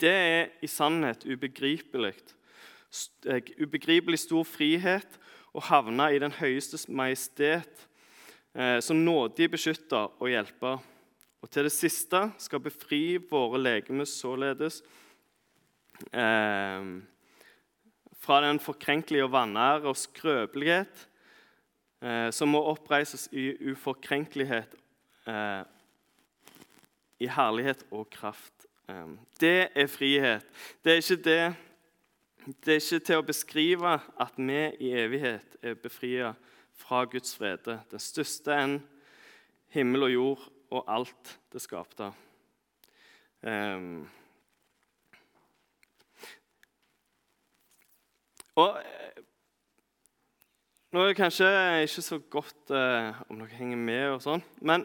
[0.00, 2.14] Det er i sannhet ubegripelig.
[3.28, 5.18] Eh, ubegripelig stor frihet
[5.52, 7.84] å havne i den høyestes majestet
[8.54, 10.80] eh, som nådig beskytter og hjelper.
[11.40, 14.80] Og til det siste skal befri våre legemer således
[16.16, 16.88] eh,
[18.20, 21.06] fra den forkrenkelige og vanære og skrøpelighet
[22.32, 24.74] som må oppreises i uforkrenkelighet,
[25.28, 25.62] eh,
[27.20, 28.66] i herlighet og kraft.
[28.88, 29.06] Eh,
[29.40, 30.46] det er frihet.
[30.84, 31.42] Det er ikke det
[32.64, 36.30] det er ikke til å beskrive at vi i evighet er befria
[36.72, 38.78] fra Guds frede, den største enn
[39.74, 42.08] himmel og jord og alt det skapte.
[43.44, 44.08] Um,
[48.56, 48.99] og eh,
[50.90, 51.46] Nå er det kanskje
[51.84, 54.82] ikke så godt eh, om dere henger med, og sånn, men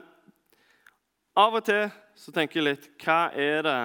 [1.34, 3.80] av og til så tenker jeg litt Hva er det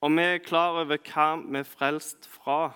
[0.00, 2.72] og vi er klar over hva vi er frelst fra.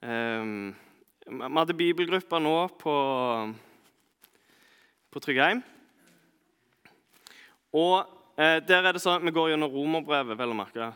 [0.00, 0.72] eh,
[1.26, 2.94] vi hadde bibelgruppa nå på,
[5.10, 5.60] på Tryggheim.
[7.76, 7.98] Og
[8.38, 10.94] eh, der er det sånn at Vi går gjennom romerbrevet, vel å merke.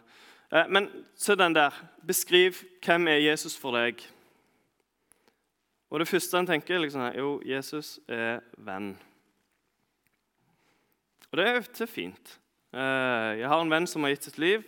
[0.52, 1.74] Eh, men se den der.
[2.06, 2.52] Beskriv
[2.84, 4.02] hvem er Jesus for deg.
[5.90, 8.92] Og det første en tenker, liksom, er jo Jesus er venn.
[11.30, 12.38] Og det er jo fint.
[12.74, 14.66] Eh, jeg har en venn som har gitt sitt liv.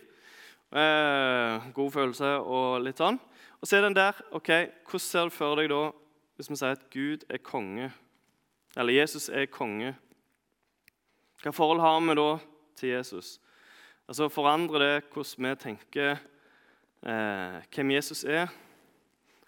[0.73, 3.19] Eh, god følelse og litt sånn.
[3.59, 4.49] Og så er den der ok,
[4.89, 5.91] Hvordan ser du for deg da
[6.35, 7.91] hvis vi sier at Gud er konge?
[8.75, 9.93] Eller Jesus er konge?
[11.43, 12.29] Hva forhold har vi da
[12.79, 13.37] til Jesus?
[14.07, 16.17] Altså Forandrer det hvordan vi tenker
[17.07, 18.51] eh, hvem Jesus er,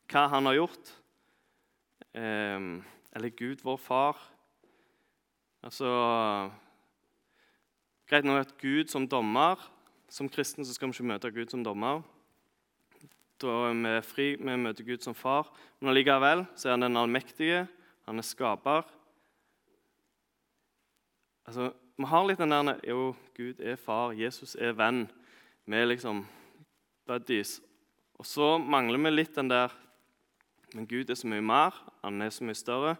[0.07, 0.91] hva han har gjort?
[2.15, 2.69] Eh,
[3.15, 4.21] eller Gud, vår far?
[5.65, 5.89] Altså
[8.07, 9.57] Greit nok at Gud som dommer
[10.09, 12.03] Som kristen så skal vi ikke møte Gud som dommer.
[13.41, 15.49] Da er vi fri, vi møter Gud som far.
[15.81, 17.65] Men allikevel så er han den allmektige,
[18.05, 18.85] han er skaper.
[21.43, 25.05] Altså, vi har litt den der Jo, Gud er far, Jesus er venn.
[25.65, 26.25] Vi er liksom
[27.07, 27.61] buddies.
[28.19, 29.71] Og så mangler vi litt den der
[30.73, 31.71] Men Gud er så mye mer,
[32.03, 32.95] han er så mye større.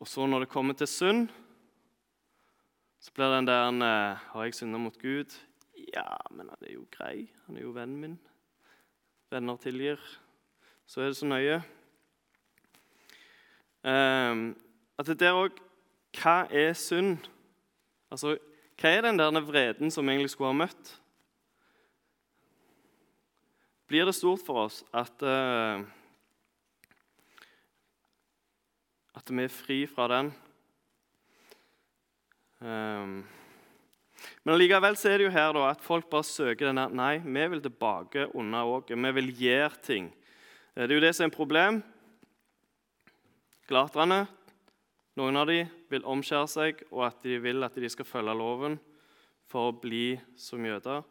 [0.00, 1.28] Og så når det kommer til synd,
[3.00, 5.36] så blir den der eh, Har jeg synda mot Gud?
[5.94, 7.28] Ja, men han er jo grei.
[7.46, 8.18] Han er jo vennen min.
[9.30, 10.00] Venner tilgir.
[10.86, 11.62] Så er det så nøye.
[13.84, 14.56] Um,
[14.98, 15.60] at det der òg
[16.20, 17.28] Hva er synd?
[18.10, 18.34] Altså,
[18.80, 20.92] hva er den der vreden som vi egentlig skulle ha møtt?
[23.90, 25.82] Blir det stort for oss at, uh,
[29.18, 30.30] at vi er fri fra den?
[32.60, 33.20] Um,
[34.44, 37.62] men likevel er det jo her da, at folk bare søker denne Nei, vi vil
[37.64, 38.98] tilbake under åket.
[38.98, 40.10] Vi vil gjøre ting.
[40.74, 41.82] Eh, det er jo det som er en problem.
[43.70, 44.24] Glaterne,
[45.16, 48.78] noen av dem vil omskjære seg, og at de vil at de skal følge loven
[49.50, 51.02] for å bli som jøder.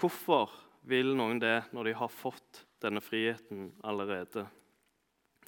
[0.00, 0.52] Hvorfor
[0.88, 4.46] vil noen det når de har fått denne friheten allerede?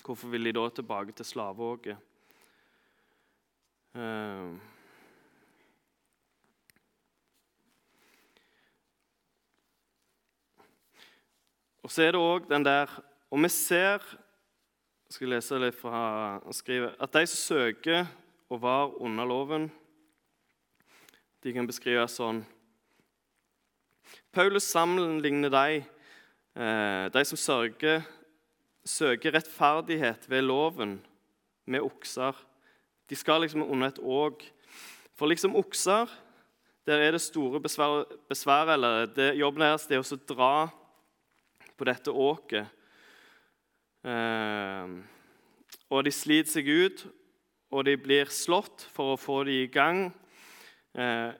[0.04, 1.98] Hvorfor vil de da tilbake til slaveåket?
[3.96, 4.52] Uh,
[11.80, 12.90] og så er det òg den der
[13.32, 14.04] Og vi ser
[15.06, 15.98] jeg skal lese litt fra
[16.42, 18.06] Han skriver at de som søker
[18.50, 19.68] og var under loven,
[21.42, 22.42] de kan beskrives sånn
[24.34, 25.78] Paulus sammenligner de,
[26.58, 28.04] eh, de som sørger,
[28.84, 30.98] søker rettferdighet ved loven,
[31.66, 32.36] med okser.
[33.08, 34.44] De skal liksom under et åg.
[35.16, 36.06] For liksom okser,
[36.86, 40.68] der er det store besvær, besvær eller det, Jobben deres er å dra
[41.76, 42.75] på dette åket.
[44.06, 44.92] Eh,
[45.90, 47.06] og de sliter seg ut,
[47.74, 50.04] og de blir slått for å få dem i gang.
[50.94, 51.32] Eh,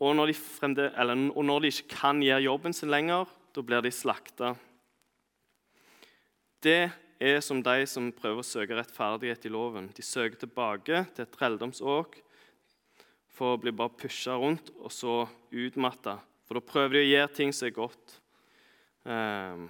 [0.00, 3.64] og, når de fremde, eller, og når de ikke kan gjøre jobben sin lenger, da
[3.66, 4.54] blir de slakta.
[6.60, 9.90] Det er som de som prøver å søke rettferdighet i loven.
[9.96, 12.18] De søker tilbake til et trelldomsåk
[13.36, 16.18] for å bli bare pusha rundt og så utmatta.
[16.48, 18.16] For da prøver de å gjøre ting som er godt.
[19.04, 19.68] Eh,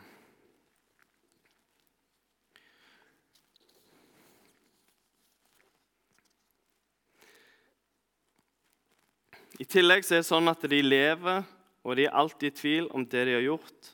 [9.60, 11.42] I tillegg så er det sånn at de lever,
[11.84, 13.90] og de er alltid i tvil om det de har gjort,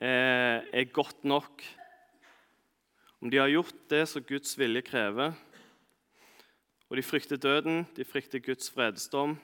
[0.00, 1.60] eh, er godt nok.
[3.20, 5.34] Om de har gjort det som Guds vilje krever.
[6.88, 9.36] Og de frykter døden, de frykter Guds fredsdom.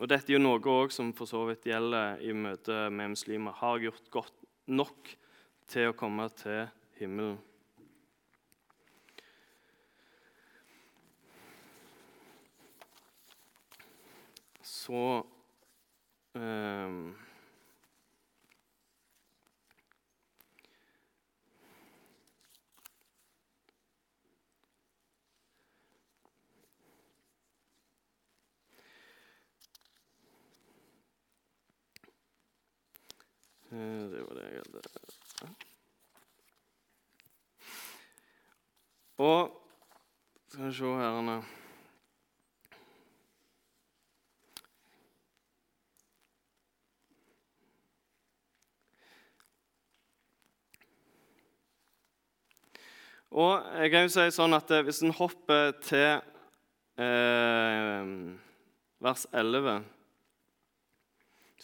[0.00, 3.52] Og dette er jo noe også som for så vidt gjelder i møte med muslimer.
[3.58, 5.10] Har gjort godt nok
[5.66, 6.68] til å komme til
[7.00, 7.38] himmelen.
[14.84, 15.26] Så
[16.34, 17.16] um,
[33.74, 34.82] Det var det jeg hadde.
[39.16, 39.62] Og
[40.48, 41.63] skal vi se her
[53.34, 56.20] Og jeg kan jo si sånn at eh, Hvis en hopper til
[57.02, 58.12] eh,
[59.02, 59.82] vers 11,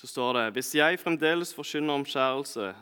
[0.00, 2.72] så står det Hvis jeg fremdeles forkynner omskjærelse,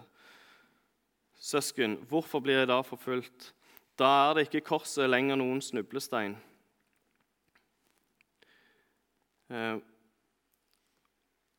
[1.37, 3.53] søsken, hvorfor blir jeg da forfulgt?
[3.99, 6.39] Da er det ikke korset lenger noen snublestein.
[9.53, 9.79] Eh,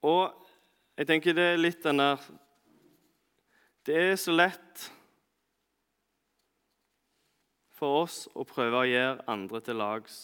[0.02, 0.24] og
[0.98, 2.32] jeg tenker det er litt den der
[3.86, 4.90] Det er så lett
[7.80, 10.18] for oss å prøve å gjøre andre til lags.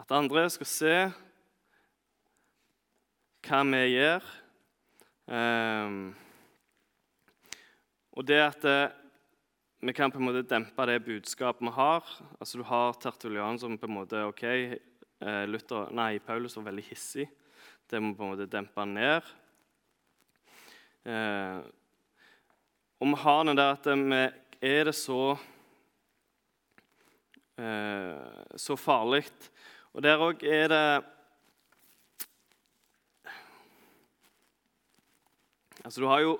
[0.00, 0.94] At andre skal se
[3.46, 4.26] hva vi gjør.
[5.30, 6.00] Um,
[8.18, 8.96] og det at eh,
[9.80, 12.08] vi kan på en måte dempe det budskapet vi har.
[12.40, 16.88] Altså Du har Tertulian som på en måte ok, eh, Luther, nei, Paulus var veldig
[16.90, 17.28] hissig.
[17.88, 19.30] Det må på en måte dempe ned.
[21.06, 21.70] ned.
[23.00, 25.38] Eh, og vi har den der at vi er det så
[27.56, 29.24] eh, så farlig.
[29.92, 31.04] Og der òg er det
[35.82, 36.38] Altså, du har jo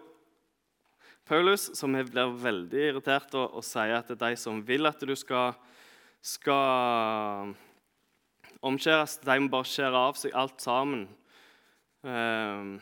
[1.25, 5.01] Paulus, som blir veldig irritert og, og sier at det er de som vil at
[5.01, 5.55] du skal,
[6.21, 7.55] skal
[8.61, 11.09] omskjæres, de må bare skjære av seg alt sammen.
[12.05, 12.77] Eh,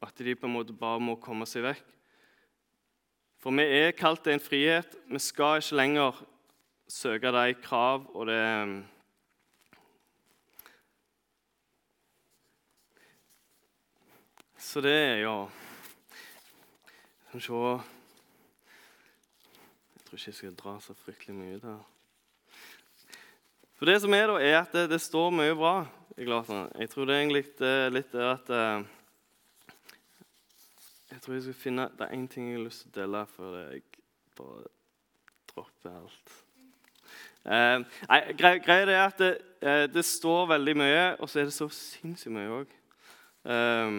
[0.00, 1.95] at de på en måte bare må komme seg vekk.
[3.46, 4.90] For vi er kalt til en frihet.
[5.06, 6.16] Vi skal ikke lenger
[6.90, 8.42] søke de krav og det
[14.58, 15.48] Så det er jo
[17.30, 17.80] Skal vi se Jeg
[20.02, 21.82] tror ikke jeg skal dra så fryktelig mye ut her.
[23.78, 25.86] For det som er da, er at det, det står mye bra
[26.18, 26.70] i Galaterne.
[26.80, 27.46] Jeg tror det er egentlig
[27.94, 28.82] litt det at eh,
[31.16, 33.20] Jeg tror jeg skal finne Det er én ting jeg har lyst til å dele
[33.32, 33.84] før jeg
[34.36, 34.66] bare
[35.48, 36.34] dropper alt.
[37.46, 39.30] Eh, nei, Greia er at det,
[39.62, 42.74] eh, det, står veldig mye, og så er det så sinnssykt mye òg.
[43.48, 43.96] Eh,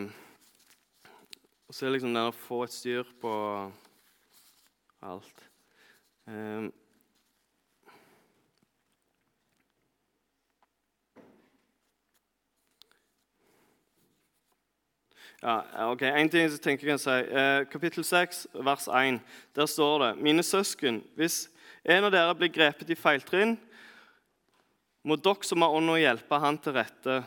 [1.65, 3.33] og så er det liksom det å få et styr på
[5.09, 5.41] alt.
[6.27, 6.69] Um,
[15.41, 17.13] ja, ok, En ting jeg tenker jeg kan si.
[17.13, 19.19] Eh, kapittel 6, vers 1.
[19.55, 21.49] Der står det Mine søsken, hvis
[21.85, 23.53] en av dere blir grepet i feiltrinn,
[25.05, 27.19] må dere som har ånd, hjelpe han til rette.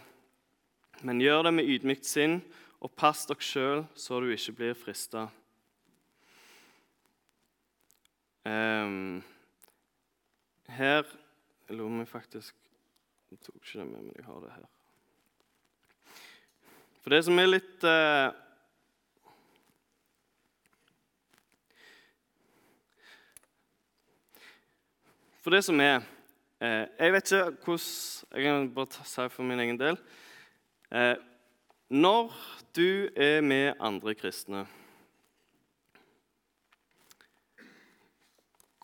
[1.07, 2.41] Men gjør det med ydmykt sinn
[2.81, 5.29] og pass dere sjøl så du ikke blir frista.
[8.41, 9.23] Um, ehm,
[10.73, 11.05] her
[11.69, 12.57] Jeg lurer meg faktisk
[13.31, 14.80] Jeg tok ikke det med, men jeg har det her.
[17.01, 18.29] For det som er litt uh,
[25.41, 26.03] For det som er
[26.61, 29.97] uh, Jeg vet ikke hvordan Jeg kan bare si for min egen del.
[30.93, 31.17] Uh,
[31.91, 32.37] når
[32.77, 34.67] du er med andre kristne,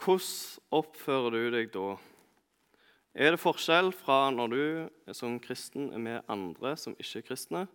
[0.03, 1.95] hvordan oppfører du deg da?
[3.15, 7.67] Er det forskjell fra når du som kristen er med andre som ikke er kristne?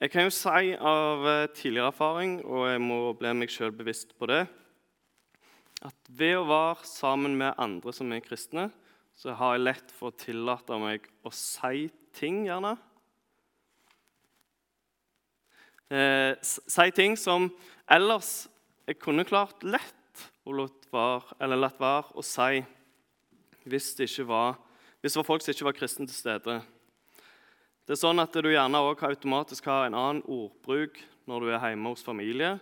[0.00, 4.14] Jeg kan jo si av eh, tidligere erfaring, og jeg må bli meg sjøl bevisst
[4.16, 4.46] på det,
[5.84, 8.70] at ved å være sammen med andre som er kristne,
[9.12, 12.72] så har jeg lett for å tillate meg å si ting, gjerne.
[15.92, 17.50] Eh, si ting som
[17.84, 18.48] ellers
[18.88, 22.64] jeg kunne klart lett å latt være, å si
[23.68, 24.56] hvis det, var,
[25.04, 26.62] hvis det var folk som ikke var kristne til stede.
[27.90, 31.64] Det er sånn at Du gjerne også automatisk har en annen ordbruk når du er
[31.72, 32.52] hjemme hos familie,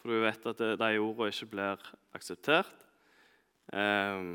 [0.00, 1.82] for du vet at de ordene ikke blir
[2.16, 2.86] akseptert.
[3.68, 4.30] Eh,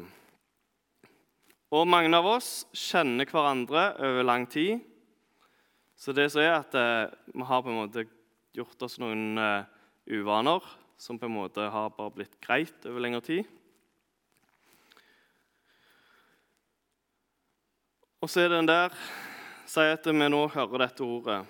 [1.73, 4.83] og mange av oss kjenner hverandre over lang tid.
[5.97, 8.03] Så det som er at eh, vi har på en måte
[8.53, 9.65] gjort oss noen uh,
[10.05, 10.67] uvaner
[11.01, 13.49] som på en måte har bare blitt greit over lengre tid.
[18.21, 19.01] Og så er det den der
[19.67, 21.41] sier at vi nå hører dette ordet.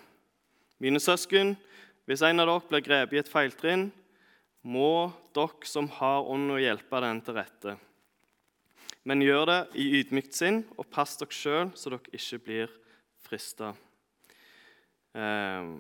[0.82, 1.56] Mine søsken,
[2.10, 3.90] hvis en av dere blir grepet i et feiltrinn,
[4.68, 7.76] må dere som har ånd, hjelpe den til rette.
[9.08, 12.74] Men gjør det i ydmykt sinn, og pass dere sjøl, så dere ikke blir
[13.24, 13.72] frista.
[15.16, 15.78] Ehm.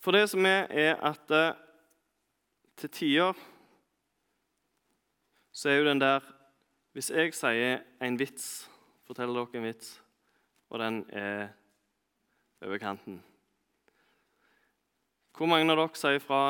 [0.00, 1.60] For det som er, er at eh,
[2.80, 3.44] til tider
[5.54, 6.24] så er jo den der
[6.92, 8.68] Hvis jeg sier en vits,
[9.06, 9.88] forteller dere en vits,
[10.74, 11.52] og den er
[12.64, 13.20] over kanten
[15.34, 16.42] Hvor mange av dere sier fra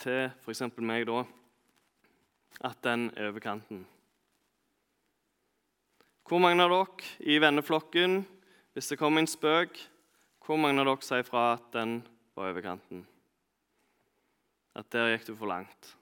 [0.00, 0.62] til f.eks.
[0.80, 1.22] meg da?
[2.60, 3.86] at den er over kanten.
[6.28, 8.22] Hvor mange av dere i venneflokken,
[8.72, 9.80] hvis det kommer en spøk,
[10.46, 11.98] hvor mange av dere sier fra at den
[12.36, 13.06] var over kanten?
[14.76, 15.96] At der gikk du for langt?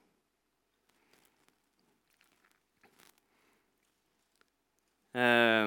[5.14, 5.66] Eh,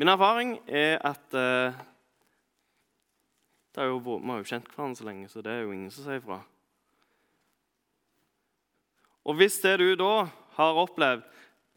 [0.00, 1.80] min erfaring er at eh,
[3.76, 6.20] jo, Vi har jo kjent hverandre så lenge, så det er jo ingen som sier
[6.20, 6.42] ifra.
[9.22, 10.26] Og hvis det du da
[10.56, 11.28] har opplevd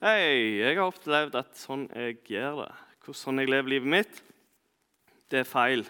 [0.03, 2.71] Hei, jeg har opplevd at sånn jeg gjør det,
[3.15, 4.17] sånn jeg lever livet mitt,
[5.31, 5.85] det er feil.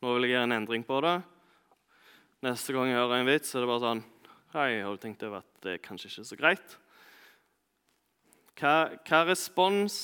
[0.00, 1.18] Nå vil jeg gjøre en endring på det.
[2.46, 4.02] Neste gang jeg hører en vits, er det bare sånn
[4.54, 6.72] Hei, har du tenkt over at det er kanskje ikke er så greit?
[8.58, 8.74] Hva,
[9.06, 10.00] hva respons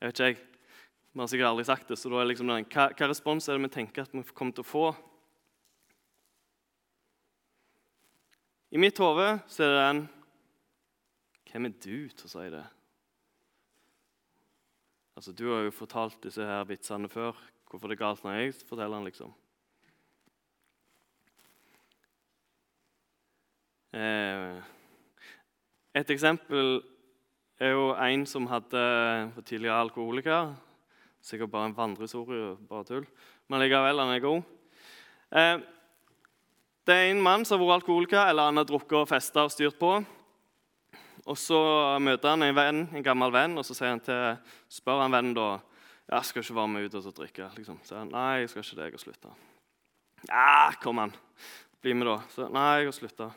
[0.00, 0.36] Jeg vet ikke, jeg.
[1.12, 1.98] Vi har sikkert aldri sagt det.
[1.98, 4.54] så da er liksom den, hva, hva respons er det vi tenker at vi kommer
[4.56, 4.84] til å få?
[8.72, 10.02] I mitt hode så er det den
[11.50, 12.62] Hvem er du til å si det?
[15.18, 17.36] Altså, Du har jo fortalt disse her vitsene før.
[17.68, 19.34] Hvorfor det er galt når jeg forteller den, liksom?
[23.92, 24.62] Eh,
[25.98, 26.78] et eksempel
[27.66, 28.84] er jo en som hadde
[29.34, 30.54] var tidligere alkoholiker.
[31.20, 33.04] Sikkert bare en vandrehistorie, bare tull.
[33.48, 34.42] Men likevel, han er god.
[35.36, 35.58] Eh,
[36.88, 39.52] det er en mann som har vært alkoholiker, eller han har drukket og festa og
[39.52, 39.98] styrt på.
[41.26, 41.58] Og Så
[42.00, 44.38] møter han en venn, en gammel venn, og så han til,
[44.72, 45.50] spør han vennen da
[46.10, 47.50] ja, skal ikke være med ut og drikke.
[47.56, 47.78] Liksom.
[47.84, 49.36] Så han, nei, jeg skal ikke det, jeg har slutta.
[50.28, 51.12] Ja, kom an,
[51.80, 52.16] bli med, da.
[52.32, 53.28] Så, nei, jeg har slutta.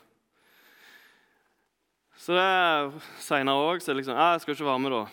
[2.20, 5.04] Så det seinere òg, så liksom ja, jeg skal ikke være med, da.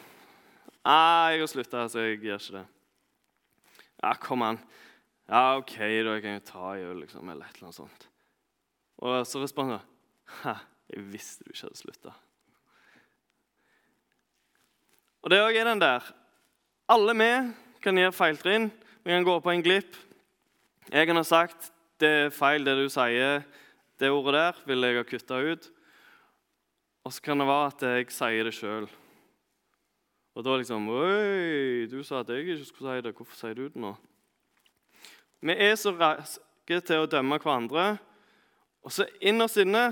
[0.81, 2.67] Nei, jeg har slutta, så jeg gjør ikke det.
[4.01, 4.61] Ja, kom an.
[5.31, 8.07] Ja, OK, da jeg kan jo ta i øl, liksom, eller et eller annet sånt.
[9.01, 9.81] Og så responder
[10.43, 10.67] han.
[10.91, 12.13] Jeg visste du ikke hadde slutta.
[15.23, 16.07] Og det òg er den der.
[16.91, 17.29] Alle vi
[17.85, 18.71] kan gjøre feiltrinn.
[19.05, 19.95] Vi kan gå på en glipp.
[20.91, 21.71] Jeg kan ha sagt
[22.03, 23.45] det er feil, det du sier.
[24.01, 25.71] Det ordet der vil jeg ha kutta ut.
[27.05, 28.89] Og så kan det være at jeg sier det sjøl.
[30.37, 33.15] Og da liksom Oi, du sa at jeg ikke skulle si det.
[33.17, 33.95] Hvorfor sier du det nå?
[35.41, 37.95] Vi er så raske til å dømme hverandre.
[38.85, 39.91] Og så innerst inne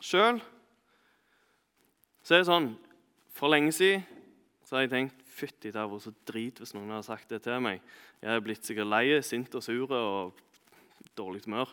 [0.00, 0.40] sjøl
[2.20, 2.70] så er det sånn
[3.36, 4.04] For lenge siden
[4.66, 7.40] så har jeg tenkt fytti, det hadde vært så drit hvis noen hadde sagt det
[7.42, 7.80] til meg.
[8.20, 10.36] Jeg er blitt sikkert lei, sint og sur og
[11.18, 11.72] dårlig humør.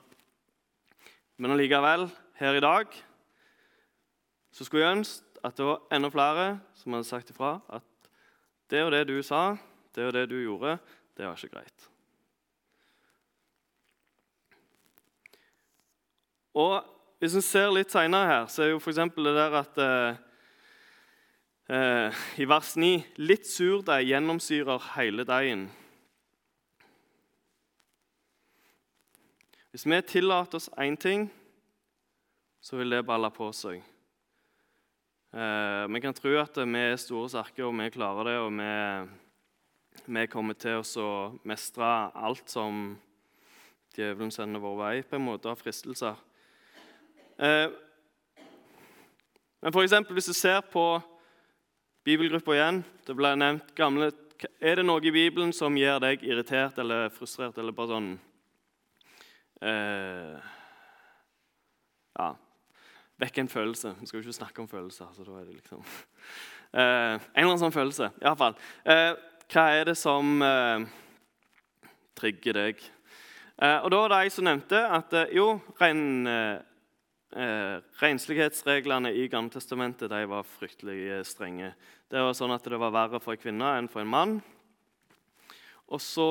[1.37, 2.07] Men allikevel,
[2.39, 2.95] her i dag,
[4.57, 6.45] så skulle jeg ønske at det var enda flere
[6.79, 8.09] som hadde sagt ifra at
[8.71, 9.55] det og det du sa,
[9.95, 10.79] det og det du gjorde,
[11.15, 11.89] det var ikke greit.
[16.57, 18.99] Og Hvis vi ser litt seinere her, så er jo f.eks.
[19.17, 20.19] det der at eh,
[21.69, 25.65] Eh, I vers 9.: Litt surdeig gjennomsyrer hele deigen.
[29.71, 31.27] Hvis vi tillater oss én ting,
[32.61, 33.83] så vil det balle på seg.
[35.37, 40.13] Eh, vi kan tro at vi er store og og vi klarer det, og vi,
[40.15, 41.85] vi kommer til å mestre
[42.15, 42.97] alt som
[43.93, 46.15] djevelen sender vår vei, på en måte av fristelser.
[47.37, 47.69] Eh,
[49.61, 51.01] men for eksempel, hvis du ser på
[52.03, 52.81] Bibelgruppa igjen.
[53.05, 54.09] Det ble nevnt gamle
[54.61, 58.11] Er det noe i Bibelen som gjør deg irritert eller frustrert eller bare sånn
[59.61, 60.37] eh,
[62.17, 62.29] Ja
[63.17, 63.95] Vekke en følelse.
[63.99, 65.09] Vi skal jo ikke snakke om følelser.
[65.13, 65.81] så da er det liksom
[66.79, 68.57] eh, En eller annen sånn følelse, iallfall.
[68.85, 69.13] Eh,
[69.49, 70.85] hva er det som eh,
[72.19, 72.83] trigger deg?
[73.57, 75.47] Eh, og Da var det jeg som nevnte at eh, jo,
[75.81, 76.59] ren, eh,
[77.41, 81.71] eh, renslighetsreglene i Gammeltestamentet var fryktelig strenge.
[82.11, 84.37] Det var sånn at det var verre for en kvinne enn for en mann.
[85.87, 86.27] Og, så,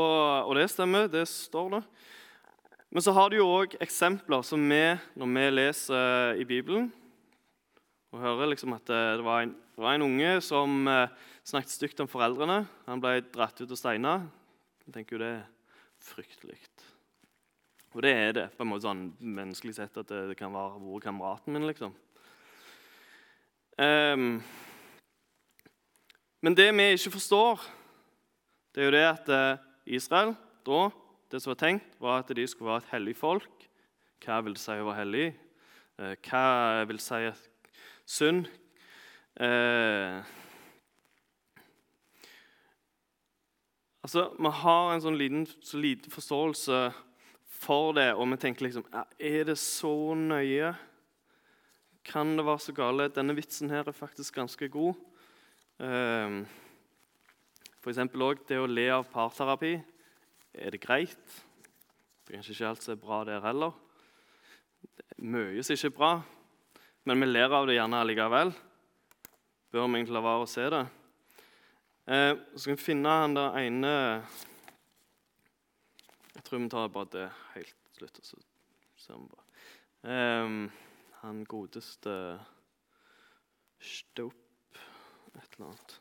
[0.47, 1.83] og det stemmer, det står det.
[2.91, 4.83] Men så har du jo òg eksempler som vi,
[5.19, 6.93] når vi leser i Bibelen
[8.15, 11.13] og hører liksom at det var en, det var en unge som eh,
[11.45, 12.63] snakket stygt om foreldrene.
[12.87, 14.21] Han ble dratt ut og steina.
[14.87, 15.43] Jeg tenker jo det er
[16.01, 16.57] fryktelig.
[17.97, 21.03] Og det er det på en måte sånn menneskelig sett at det, kan være hvor
[21.03, 21.67] kameraten min.
[21.69, 21.95] liksom.
[23.77, 24.43] Um,
[26.45, 27.65] men det vi ikke forstår,
[28.73, 29.65] det er jo det at eh,
[29.97, 30.35] Israel
[30.67, 30.87] da,
[31.31, 33.67] det som var tenkt, var at de skulle være et hellig folk.
[34.23, 35.27] Hva vil det si å være hellig?
[35.99, 37.31] Eh, hva vil det si
[38.07, 38.47] synd?
[39.43, 40.23] Eh,
[44.07, 46.93] altså, Vi har en sånn liten, så liten forståelse
[47.57, 48.87] for det, og vi tenker liksom
[49.19, 50.77] Er det så nøye?
[52.05, 53.09] Kan det være så gale?
[53.11, 54.95] Denne vitsen her er faktisk ganske god.
[55.77, 56.47] For
[57.91, 57.99] F.eks.
[58.15, 59.75] òg det å le av parterapi.
[60.57, 61.43] Er det greit?
[62.25, 63.75] Det er kanskje ikke alt som er bra der heller.
[64.81, 66.13] Det er mye som ikke er bra,
[67.05, 68.53] men vi ler av det gjerne allikevel.
[69.71, 70.81] bør vi egentlig la være å se det.
[72.07, 73.93] Eh, så skal vi finne han der ene
[76.35, 78.49] Jeg tror vi tar bare det helt til slutt.
[78.97, 79.47] så ser vi bare.
[80.09, 80.71] Eh,
[81.21, 82.41] han godeste
[83.79, 84.81] Staup
[85.37, 86.01] et eller annet.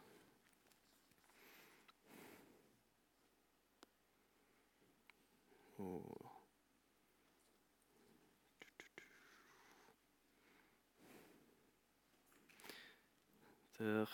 [13.78, 14.08] Der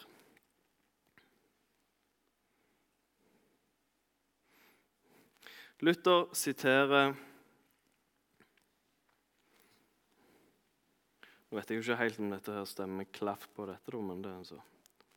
[5.81, 7.13] Luther siterer
[11.51, 14.31] Nå vet jeg jo ikke helt om dette her stemmer klaff på dette, men det
[14.31, 14.59] altså,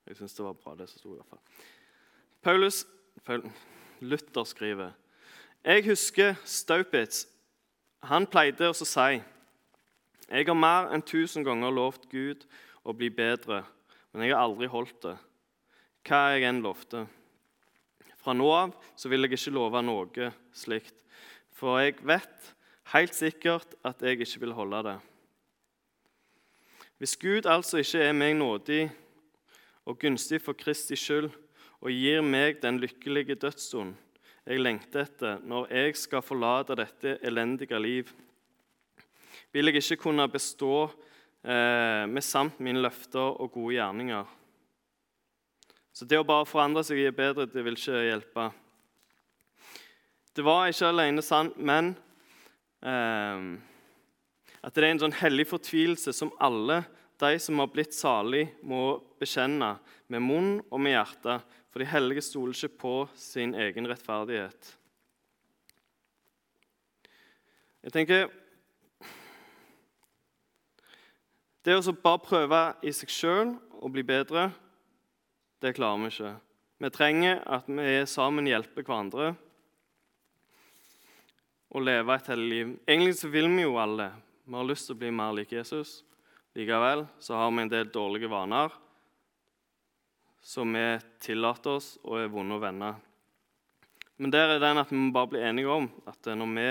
[0.05, 1.12] jeg syns det var bra, det som sto.
[1.12, 1.42] i hvert fall.
[2.42, 2.80] Paulus,
[3.24, 3.45] Paul,
[4.01, 4.97] Luther skriver
[5.65, 7.23] Jeg husker Staupitz.
[8.05, 9.15] Han pleide å si
[10.29, 12.45] Jeg har mer enn tusen ganger lovt Gud
[12.85, 13.62] å bli bedre,
[14.12, 15.15] men jeg har aldri holdt det.
[16.05, 17.07] Hva jeg enn lovte.
[18.21, 21.01] Fra nå av så vil jeg ikke love noe slikt,
[21.49, 22.53] for jeg vet
[22.93, 24.99] helt sikkert at jeg ikke vil holde det.
[27.01, 28.91] Hvis Gud altså ikke er meg nådig
[29.89, 31.33] og gunstig for Kristi skyld
[31.81, 33.97] og gir meg den lykkelige dødsstund
[34.45, 38.11] jeg lengter etter når jeg skal forlate dette elendige liv,
[39.55, 40.88] vil jeg ikke kunne bestå
[41.45, 44.26] eh, med samt mine løfter og gode gjerninger.
[45.95, 48.49] Så det å bare forandre seg i bedre, det vil ikke hjelpe.
[50.34, 51.95] Det var ikke alene sant, men
[52.82, 53.55] eh,
[54.64, 56.82] at det er en sånn hellig fortvilelse som alle
[57.22, 59.76] de som har blitt salig, må bekjenne
[60.11, 61.38] med munn og med hjerte,
[61.75, 64.68] for de hellige stoler ikke på sin egen rettferdighet.
[67.83, 68.29] Jeg tenker
[71.64, 73.51] Det å bare prøve i seg sjøl
[73.83, 74.53] å bli bedre
[75.64, 76.31] det klarer vi ikke.
[76.79, 79.33] Vi trenger at vi sammen hjelper hverandre
[81.75, 82.72] og leve et hellig liv.
[82.87, 84.12] Egentlig så vil vi jo alle.
[84.47, 86.05] Vi har lyst til å bli mer lik Jesus.
[86.55, 88.84] Likevel så har vi en del dårlige vaner
[90.45, 90.84] som vi
[91.24, 92.92] tillater oss og er vonde å vende.
[94.20, 96.68] Men der er den at vi bare bli enige om at når vi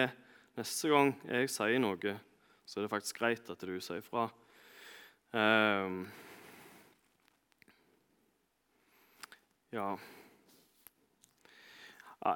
[0.62, 2.18] neste gang jeg sier noe,
[2.64, 4.30] så er det faktisk greit at du sier fra.
[5.34, 6.06] Um,
[9.74, 9.96] Ja.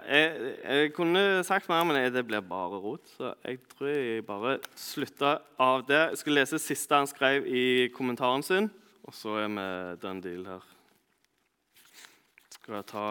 [0.10, 3.06] jeg, jeg, kunne sagt mer, men det blir bare rot.
[3.14, 6.02] Så jeg tror jeg bare slutter av det.
[6.10, 8.72] Jeg skal lese siste han skrev i kommentaren sin,
[9.06, 9.68] og så er vi
[10.02, 10.77] done deal her.
[12.68, 13.02] Skal jeg ta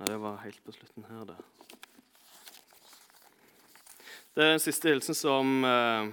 [0.00, 1.34] Nei, det var helt på slutten her, det.
[4.32, 6.08] Det er den siste hilsen som eh,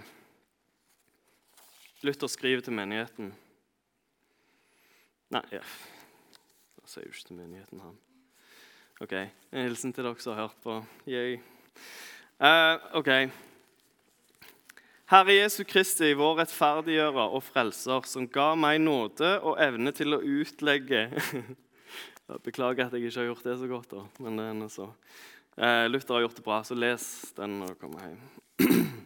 [2.04, 3.32] Luther skriver til menigheten.
[5.32, 7.98] Nei, ja da sier jo ikke til menigheten, han.
[9.08, 10.78] Ok, En hilsen til dere som har hørt på.
[11.08, 11.40] Yay.
[12.44, 13.14] Uh, ok.
[15.16, 20.26] Herre Jesu Kristi, vår rettferdiggjører og frelser, som ga meg nåde og evne til å
[20.42, 21.08] utlegge
[22.44, 24.04] Beklager at jeg ikke har gjort det så godt, da.
[24.24, 24.88] men det er så.
[25.58, 27.08] Eh, Luther har gjort det bra, så les
[27.38, 28.24] den når du kommer hjem.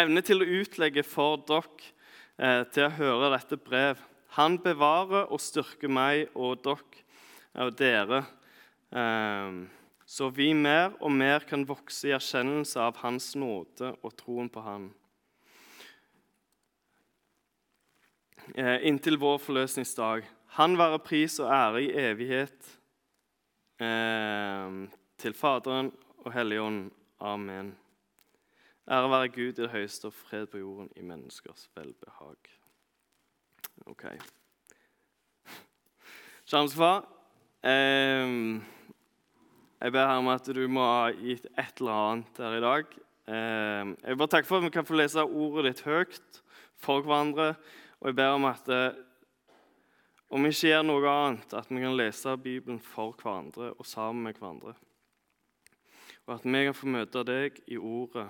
[0.00, 1.92] evne til å utlegge for dere
[2.36, 4.00] eh, til å høre dette brev
[4.36, 7.04] han bevarer og styrker meg og dere
[7.56, 8.18] og dere,
[8.92, 9.54] eh,
[10.04, 14.60] så vi mer og mer kan vokse i erkjennelse av Hans nåde og troen på
[14.60, 14.90] Han.
[18.54, 20.28] Eh, inntil vår forløsningsdag.
[20.56, 22.68] Han være pris og ære i evighet
[23.80, 24.76] eh,
[25.20, 25.90] til Faderen
[26.24, 26.86] og Helligånden.
[27.20, 27.74] Amen.
[28.88, 32.40] Ære være Gud i det høyeste og fred på jorden i menneskers velbehag.
[33.86, 34.04] OK.
[36.48, 37.04] Kjærlighetsfar,
[37.64, 38.62] eh,
[39.80, 43.00] jeg ber her om at du må ha gitt et eller annet her i dag.
[43.28, 46.40] Eh, jeg vil bare takke for at vi kan få lese ordet ditt høyt
[46.80, 47.54] for hverandre.
[48.00, 49.02] Og jeg ber om at eh,
[50.28, 54.26] om vi ikke gjør noe annet, at vi kan lese Bibelen for hverandre og sammen
[54.26, 54.74] med hverandre.
[56.26, 58.26] Og at vi kan få møte deg i ordet.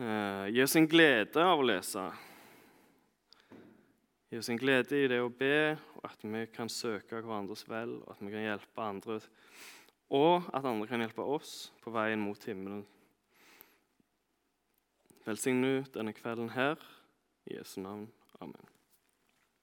[0.00, 2.04] Eh, gi oss en glede av å lese.
[4.30, 7.96] Gi oss en glede i det å be, og at vi kan søke hverandres vel,
[8.04, 9.18] og at vi kan hjelpe andre,
[10.10, 12.84] og at andre kan hjelpe oss på veien mot himmelen.
[15.26, 16.80] Velsign nå denne kvelden her.
[17.48, 18.08] I Jesu navn.
[18.40, 18.69] Amen.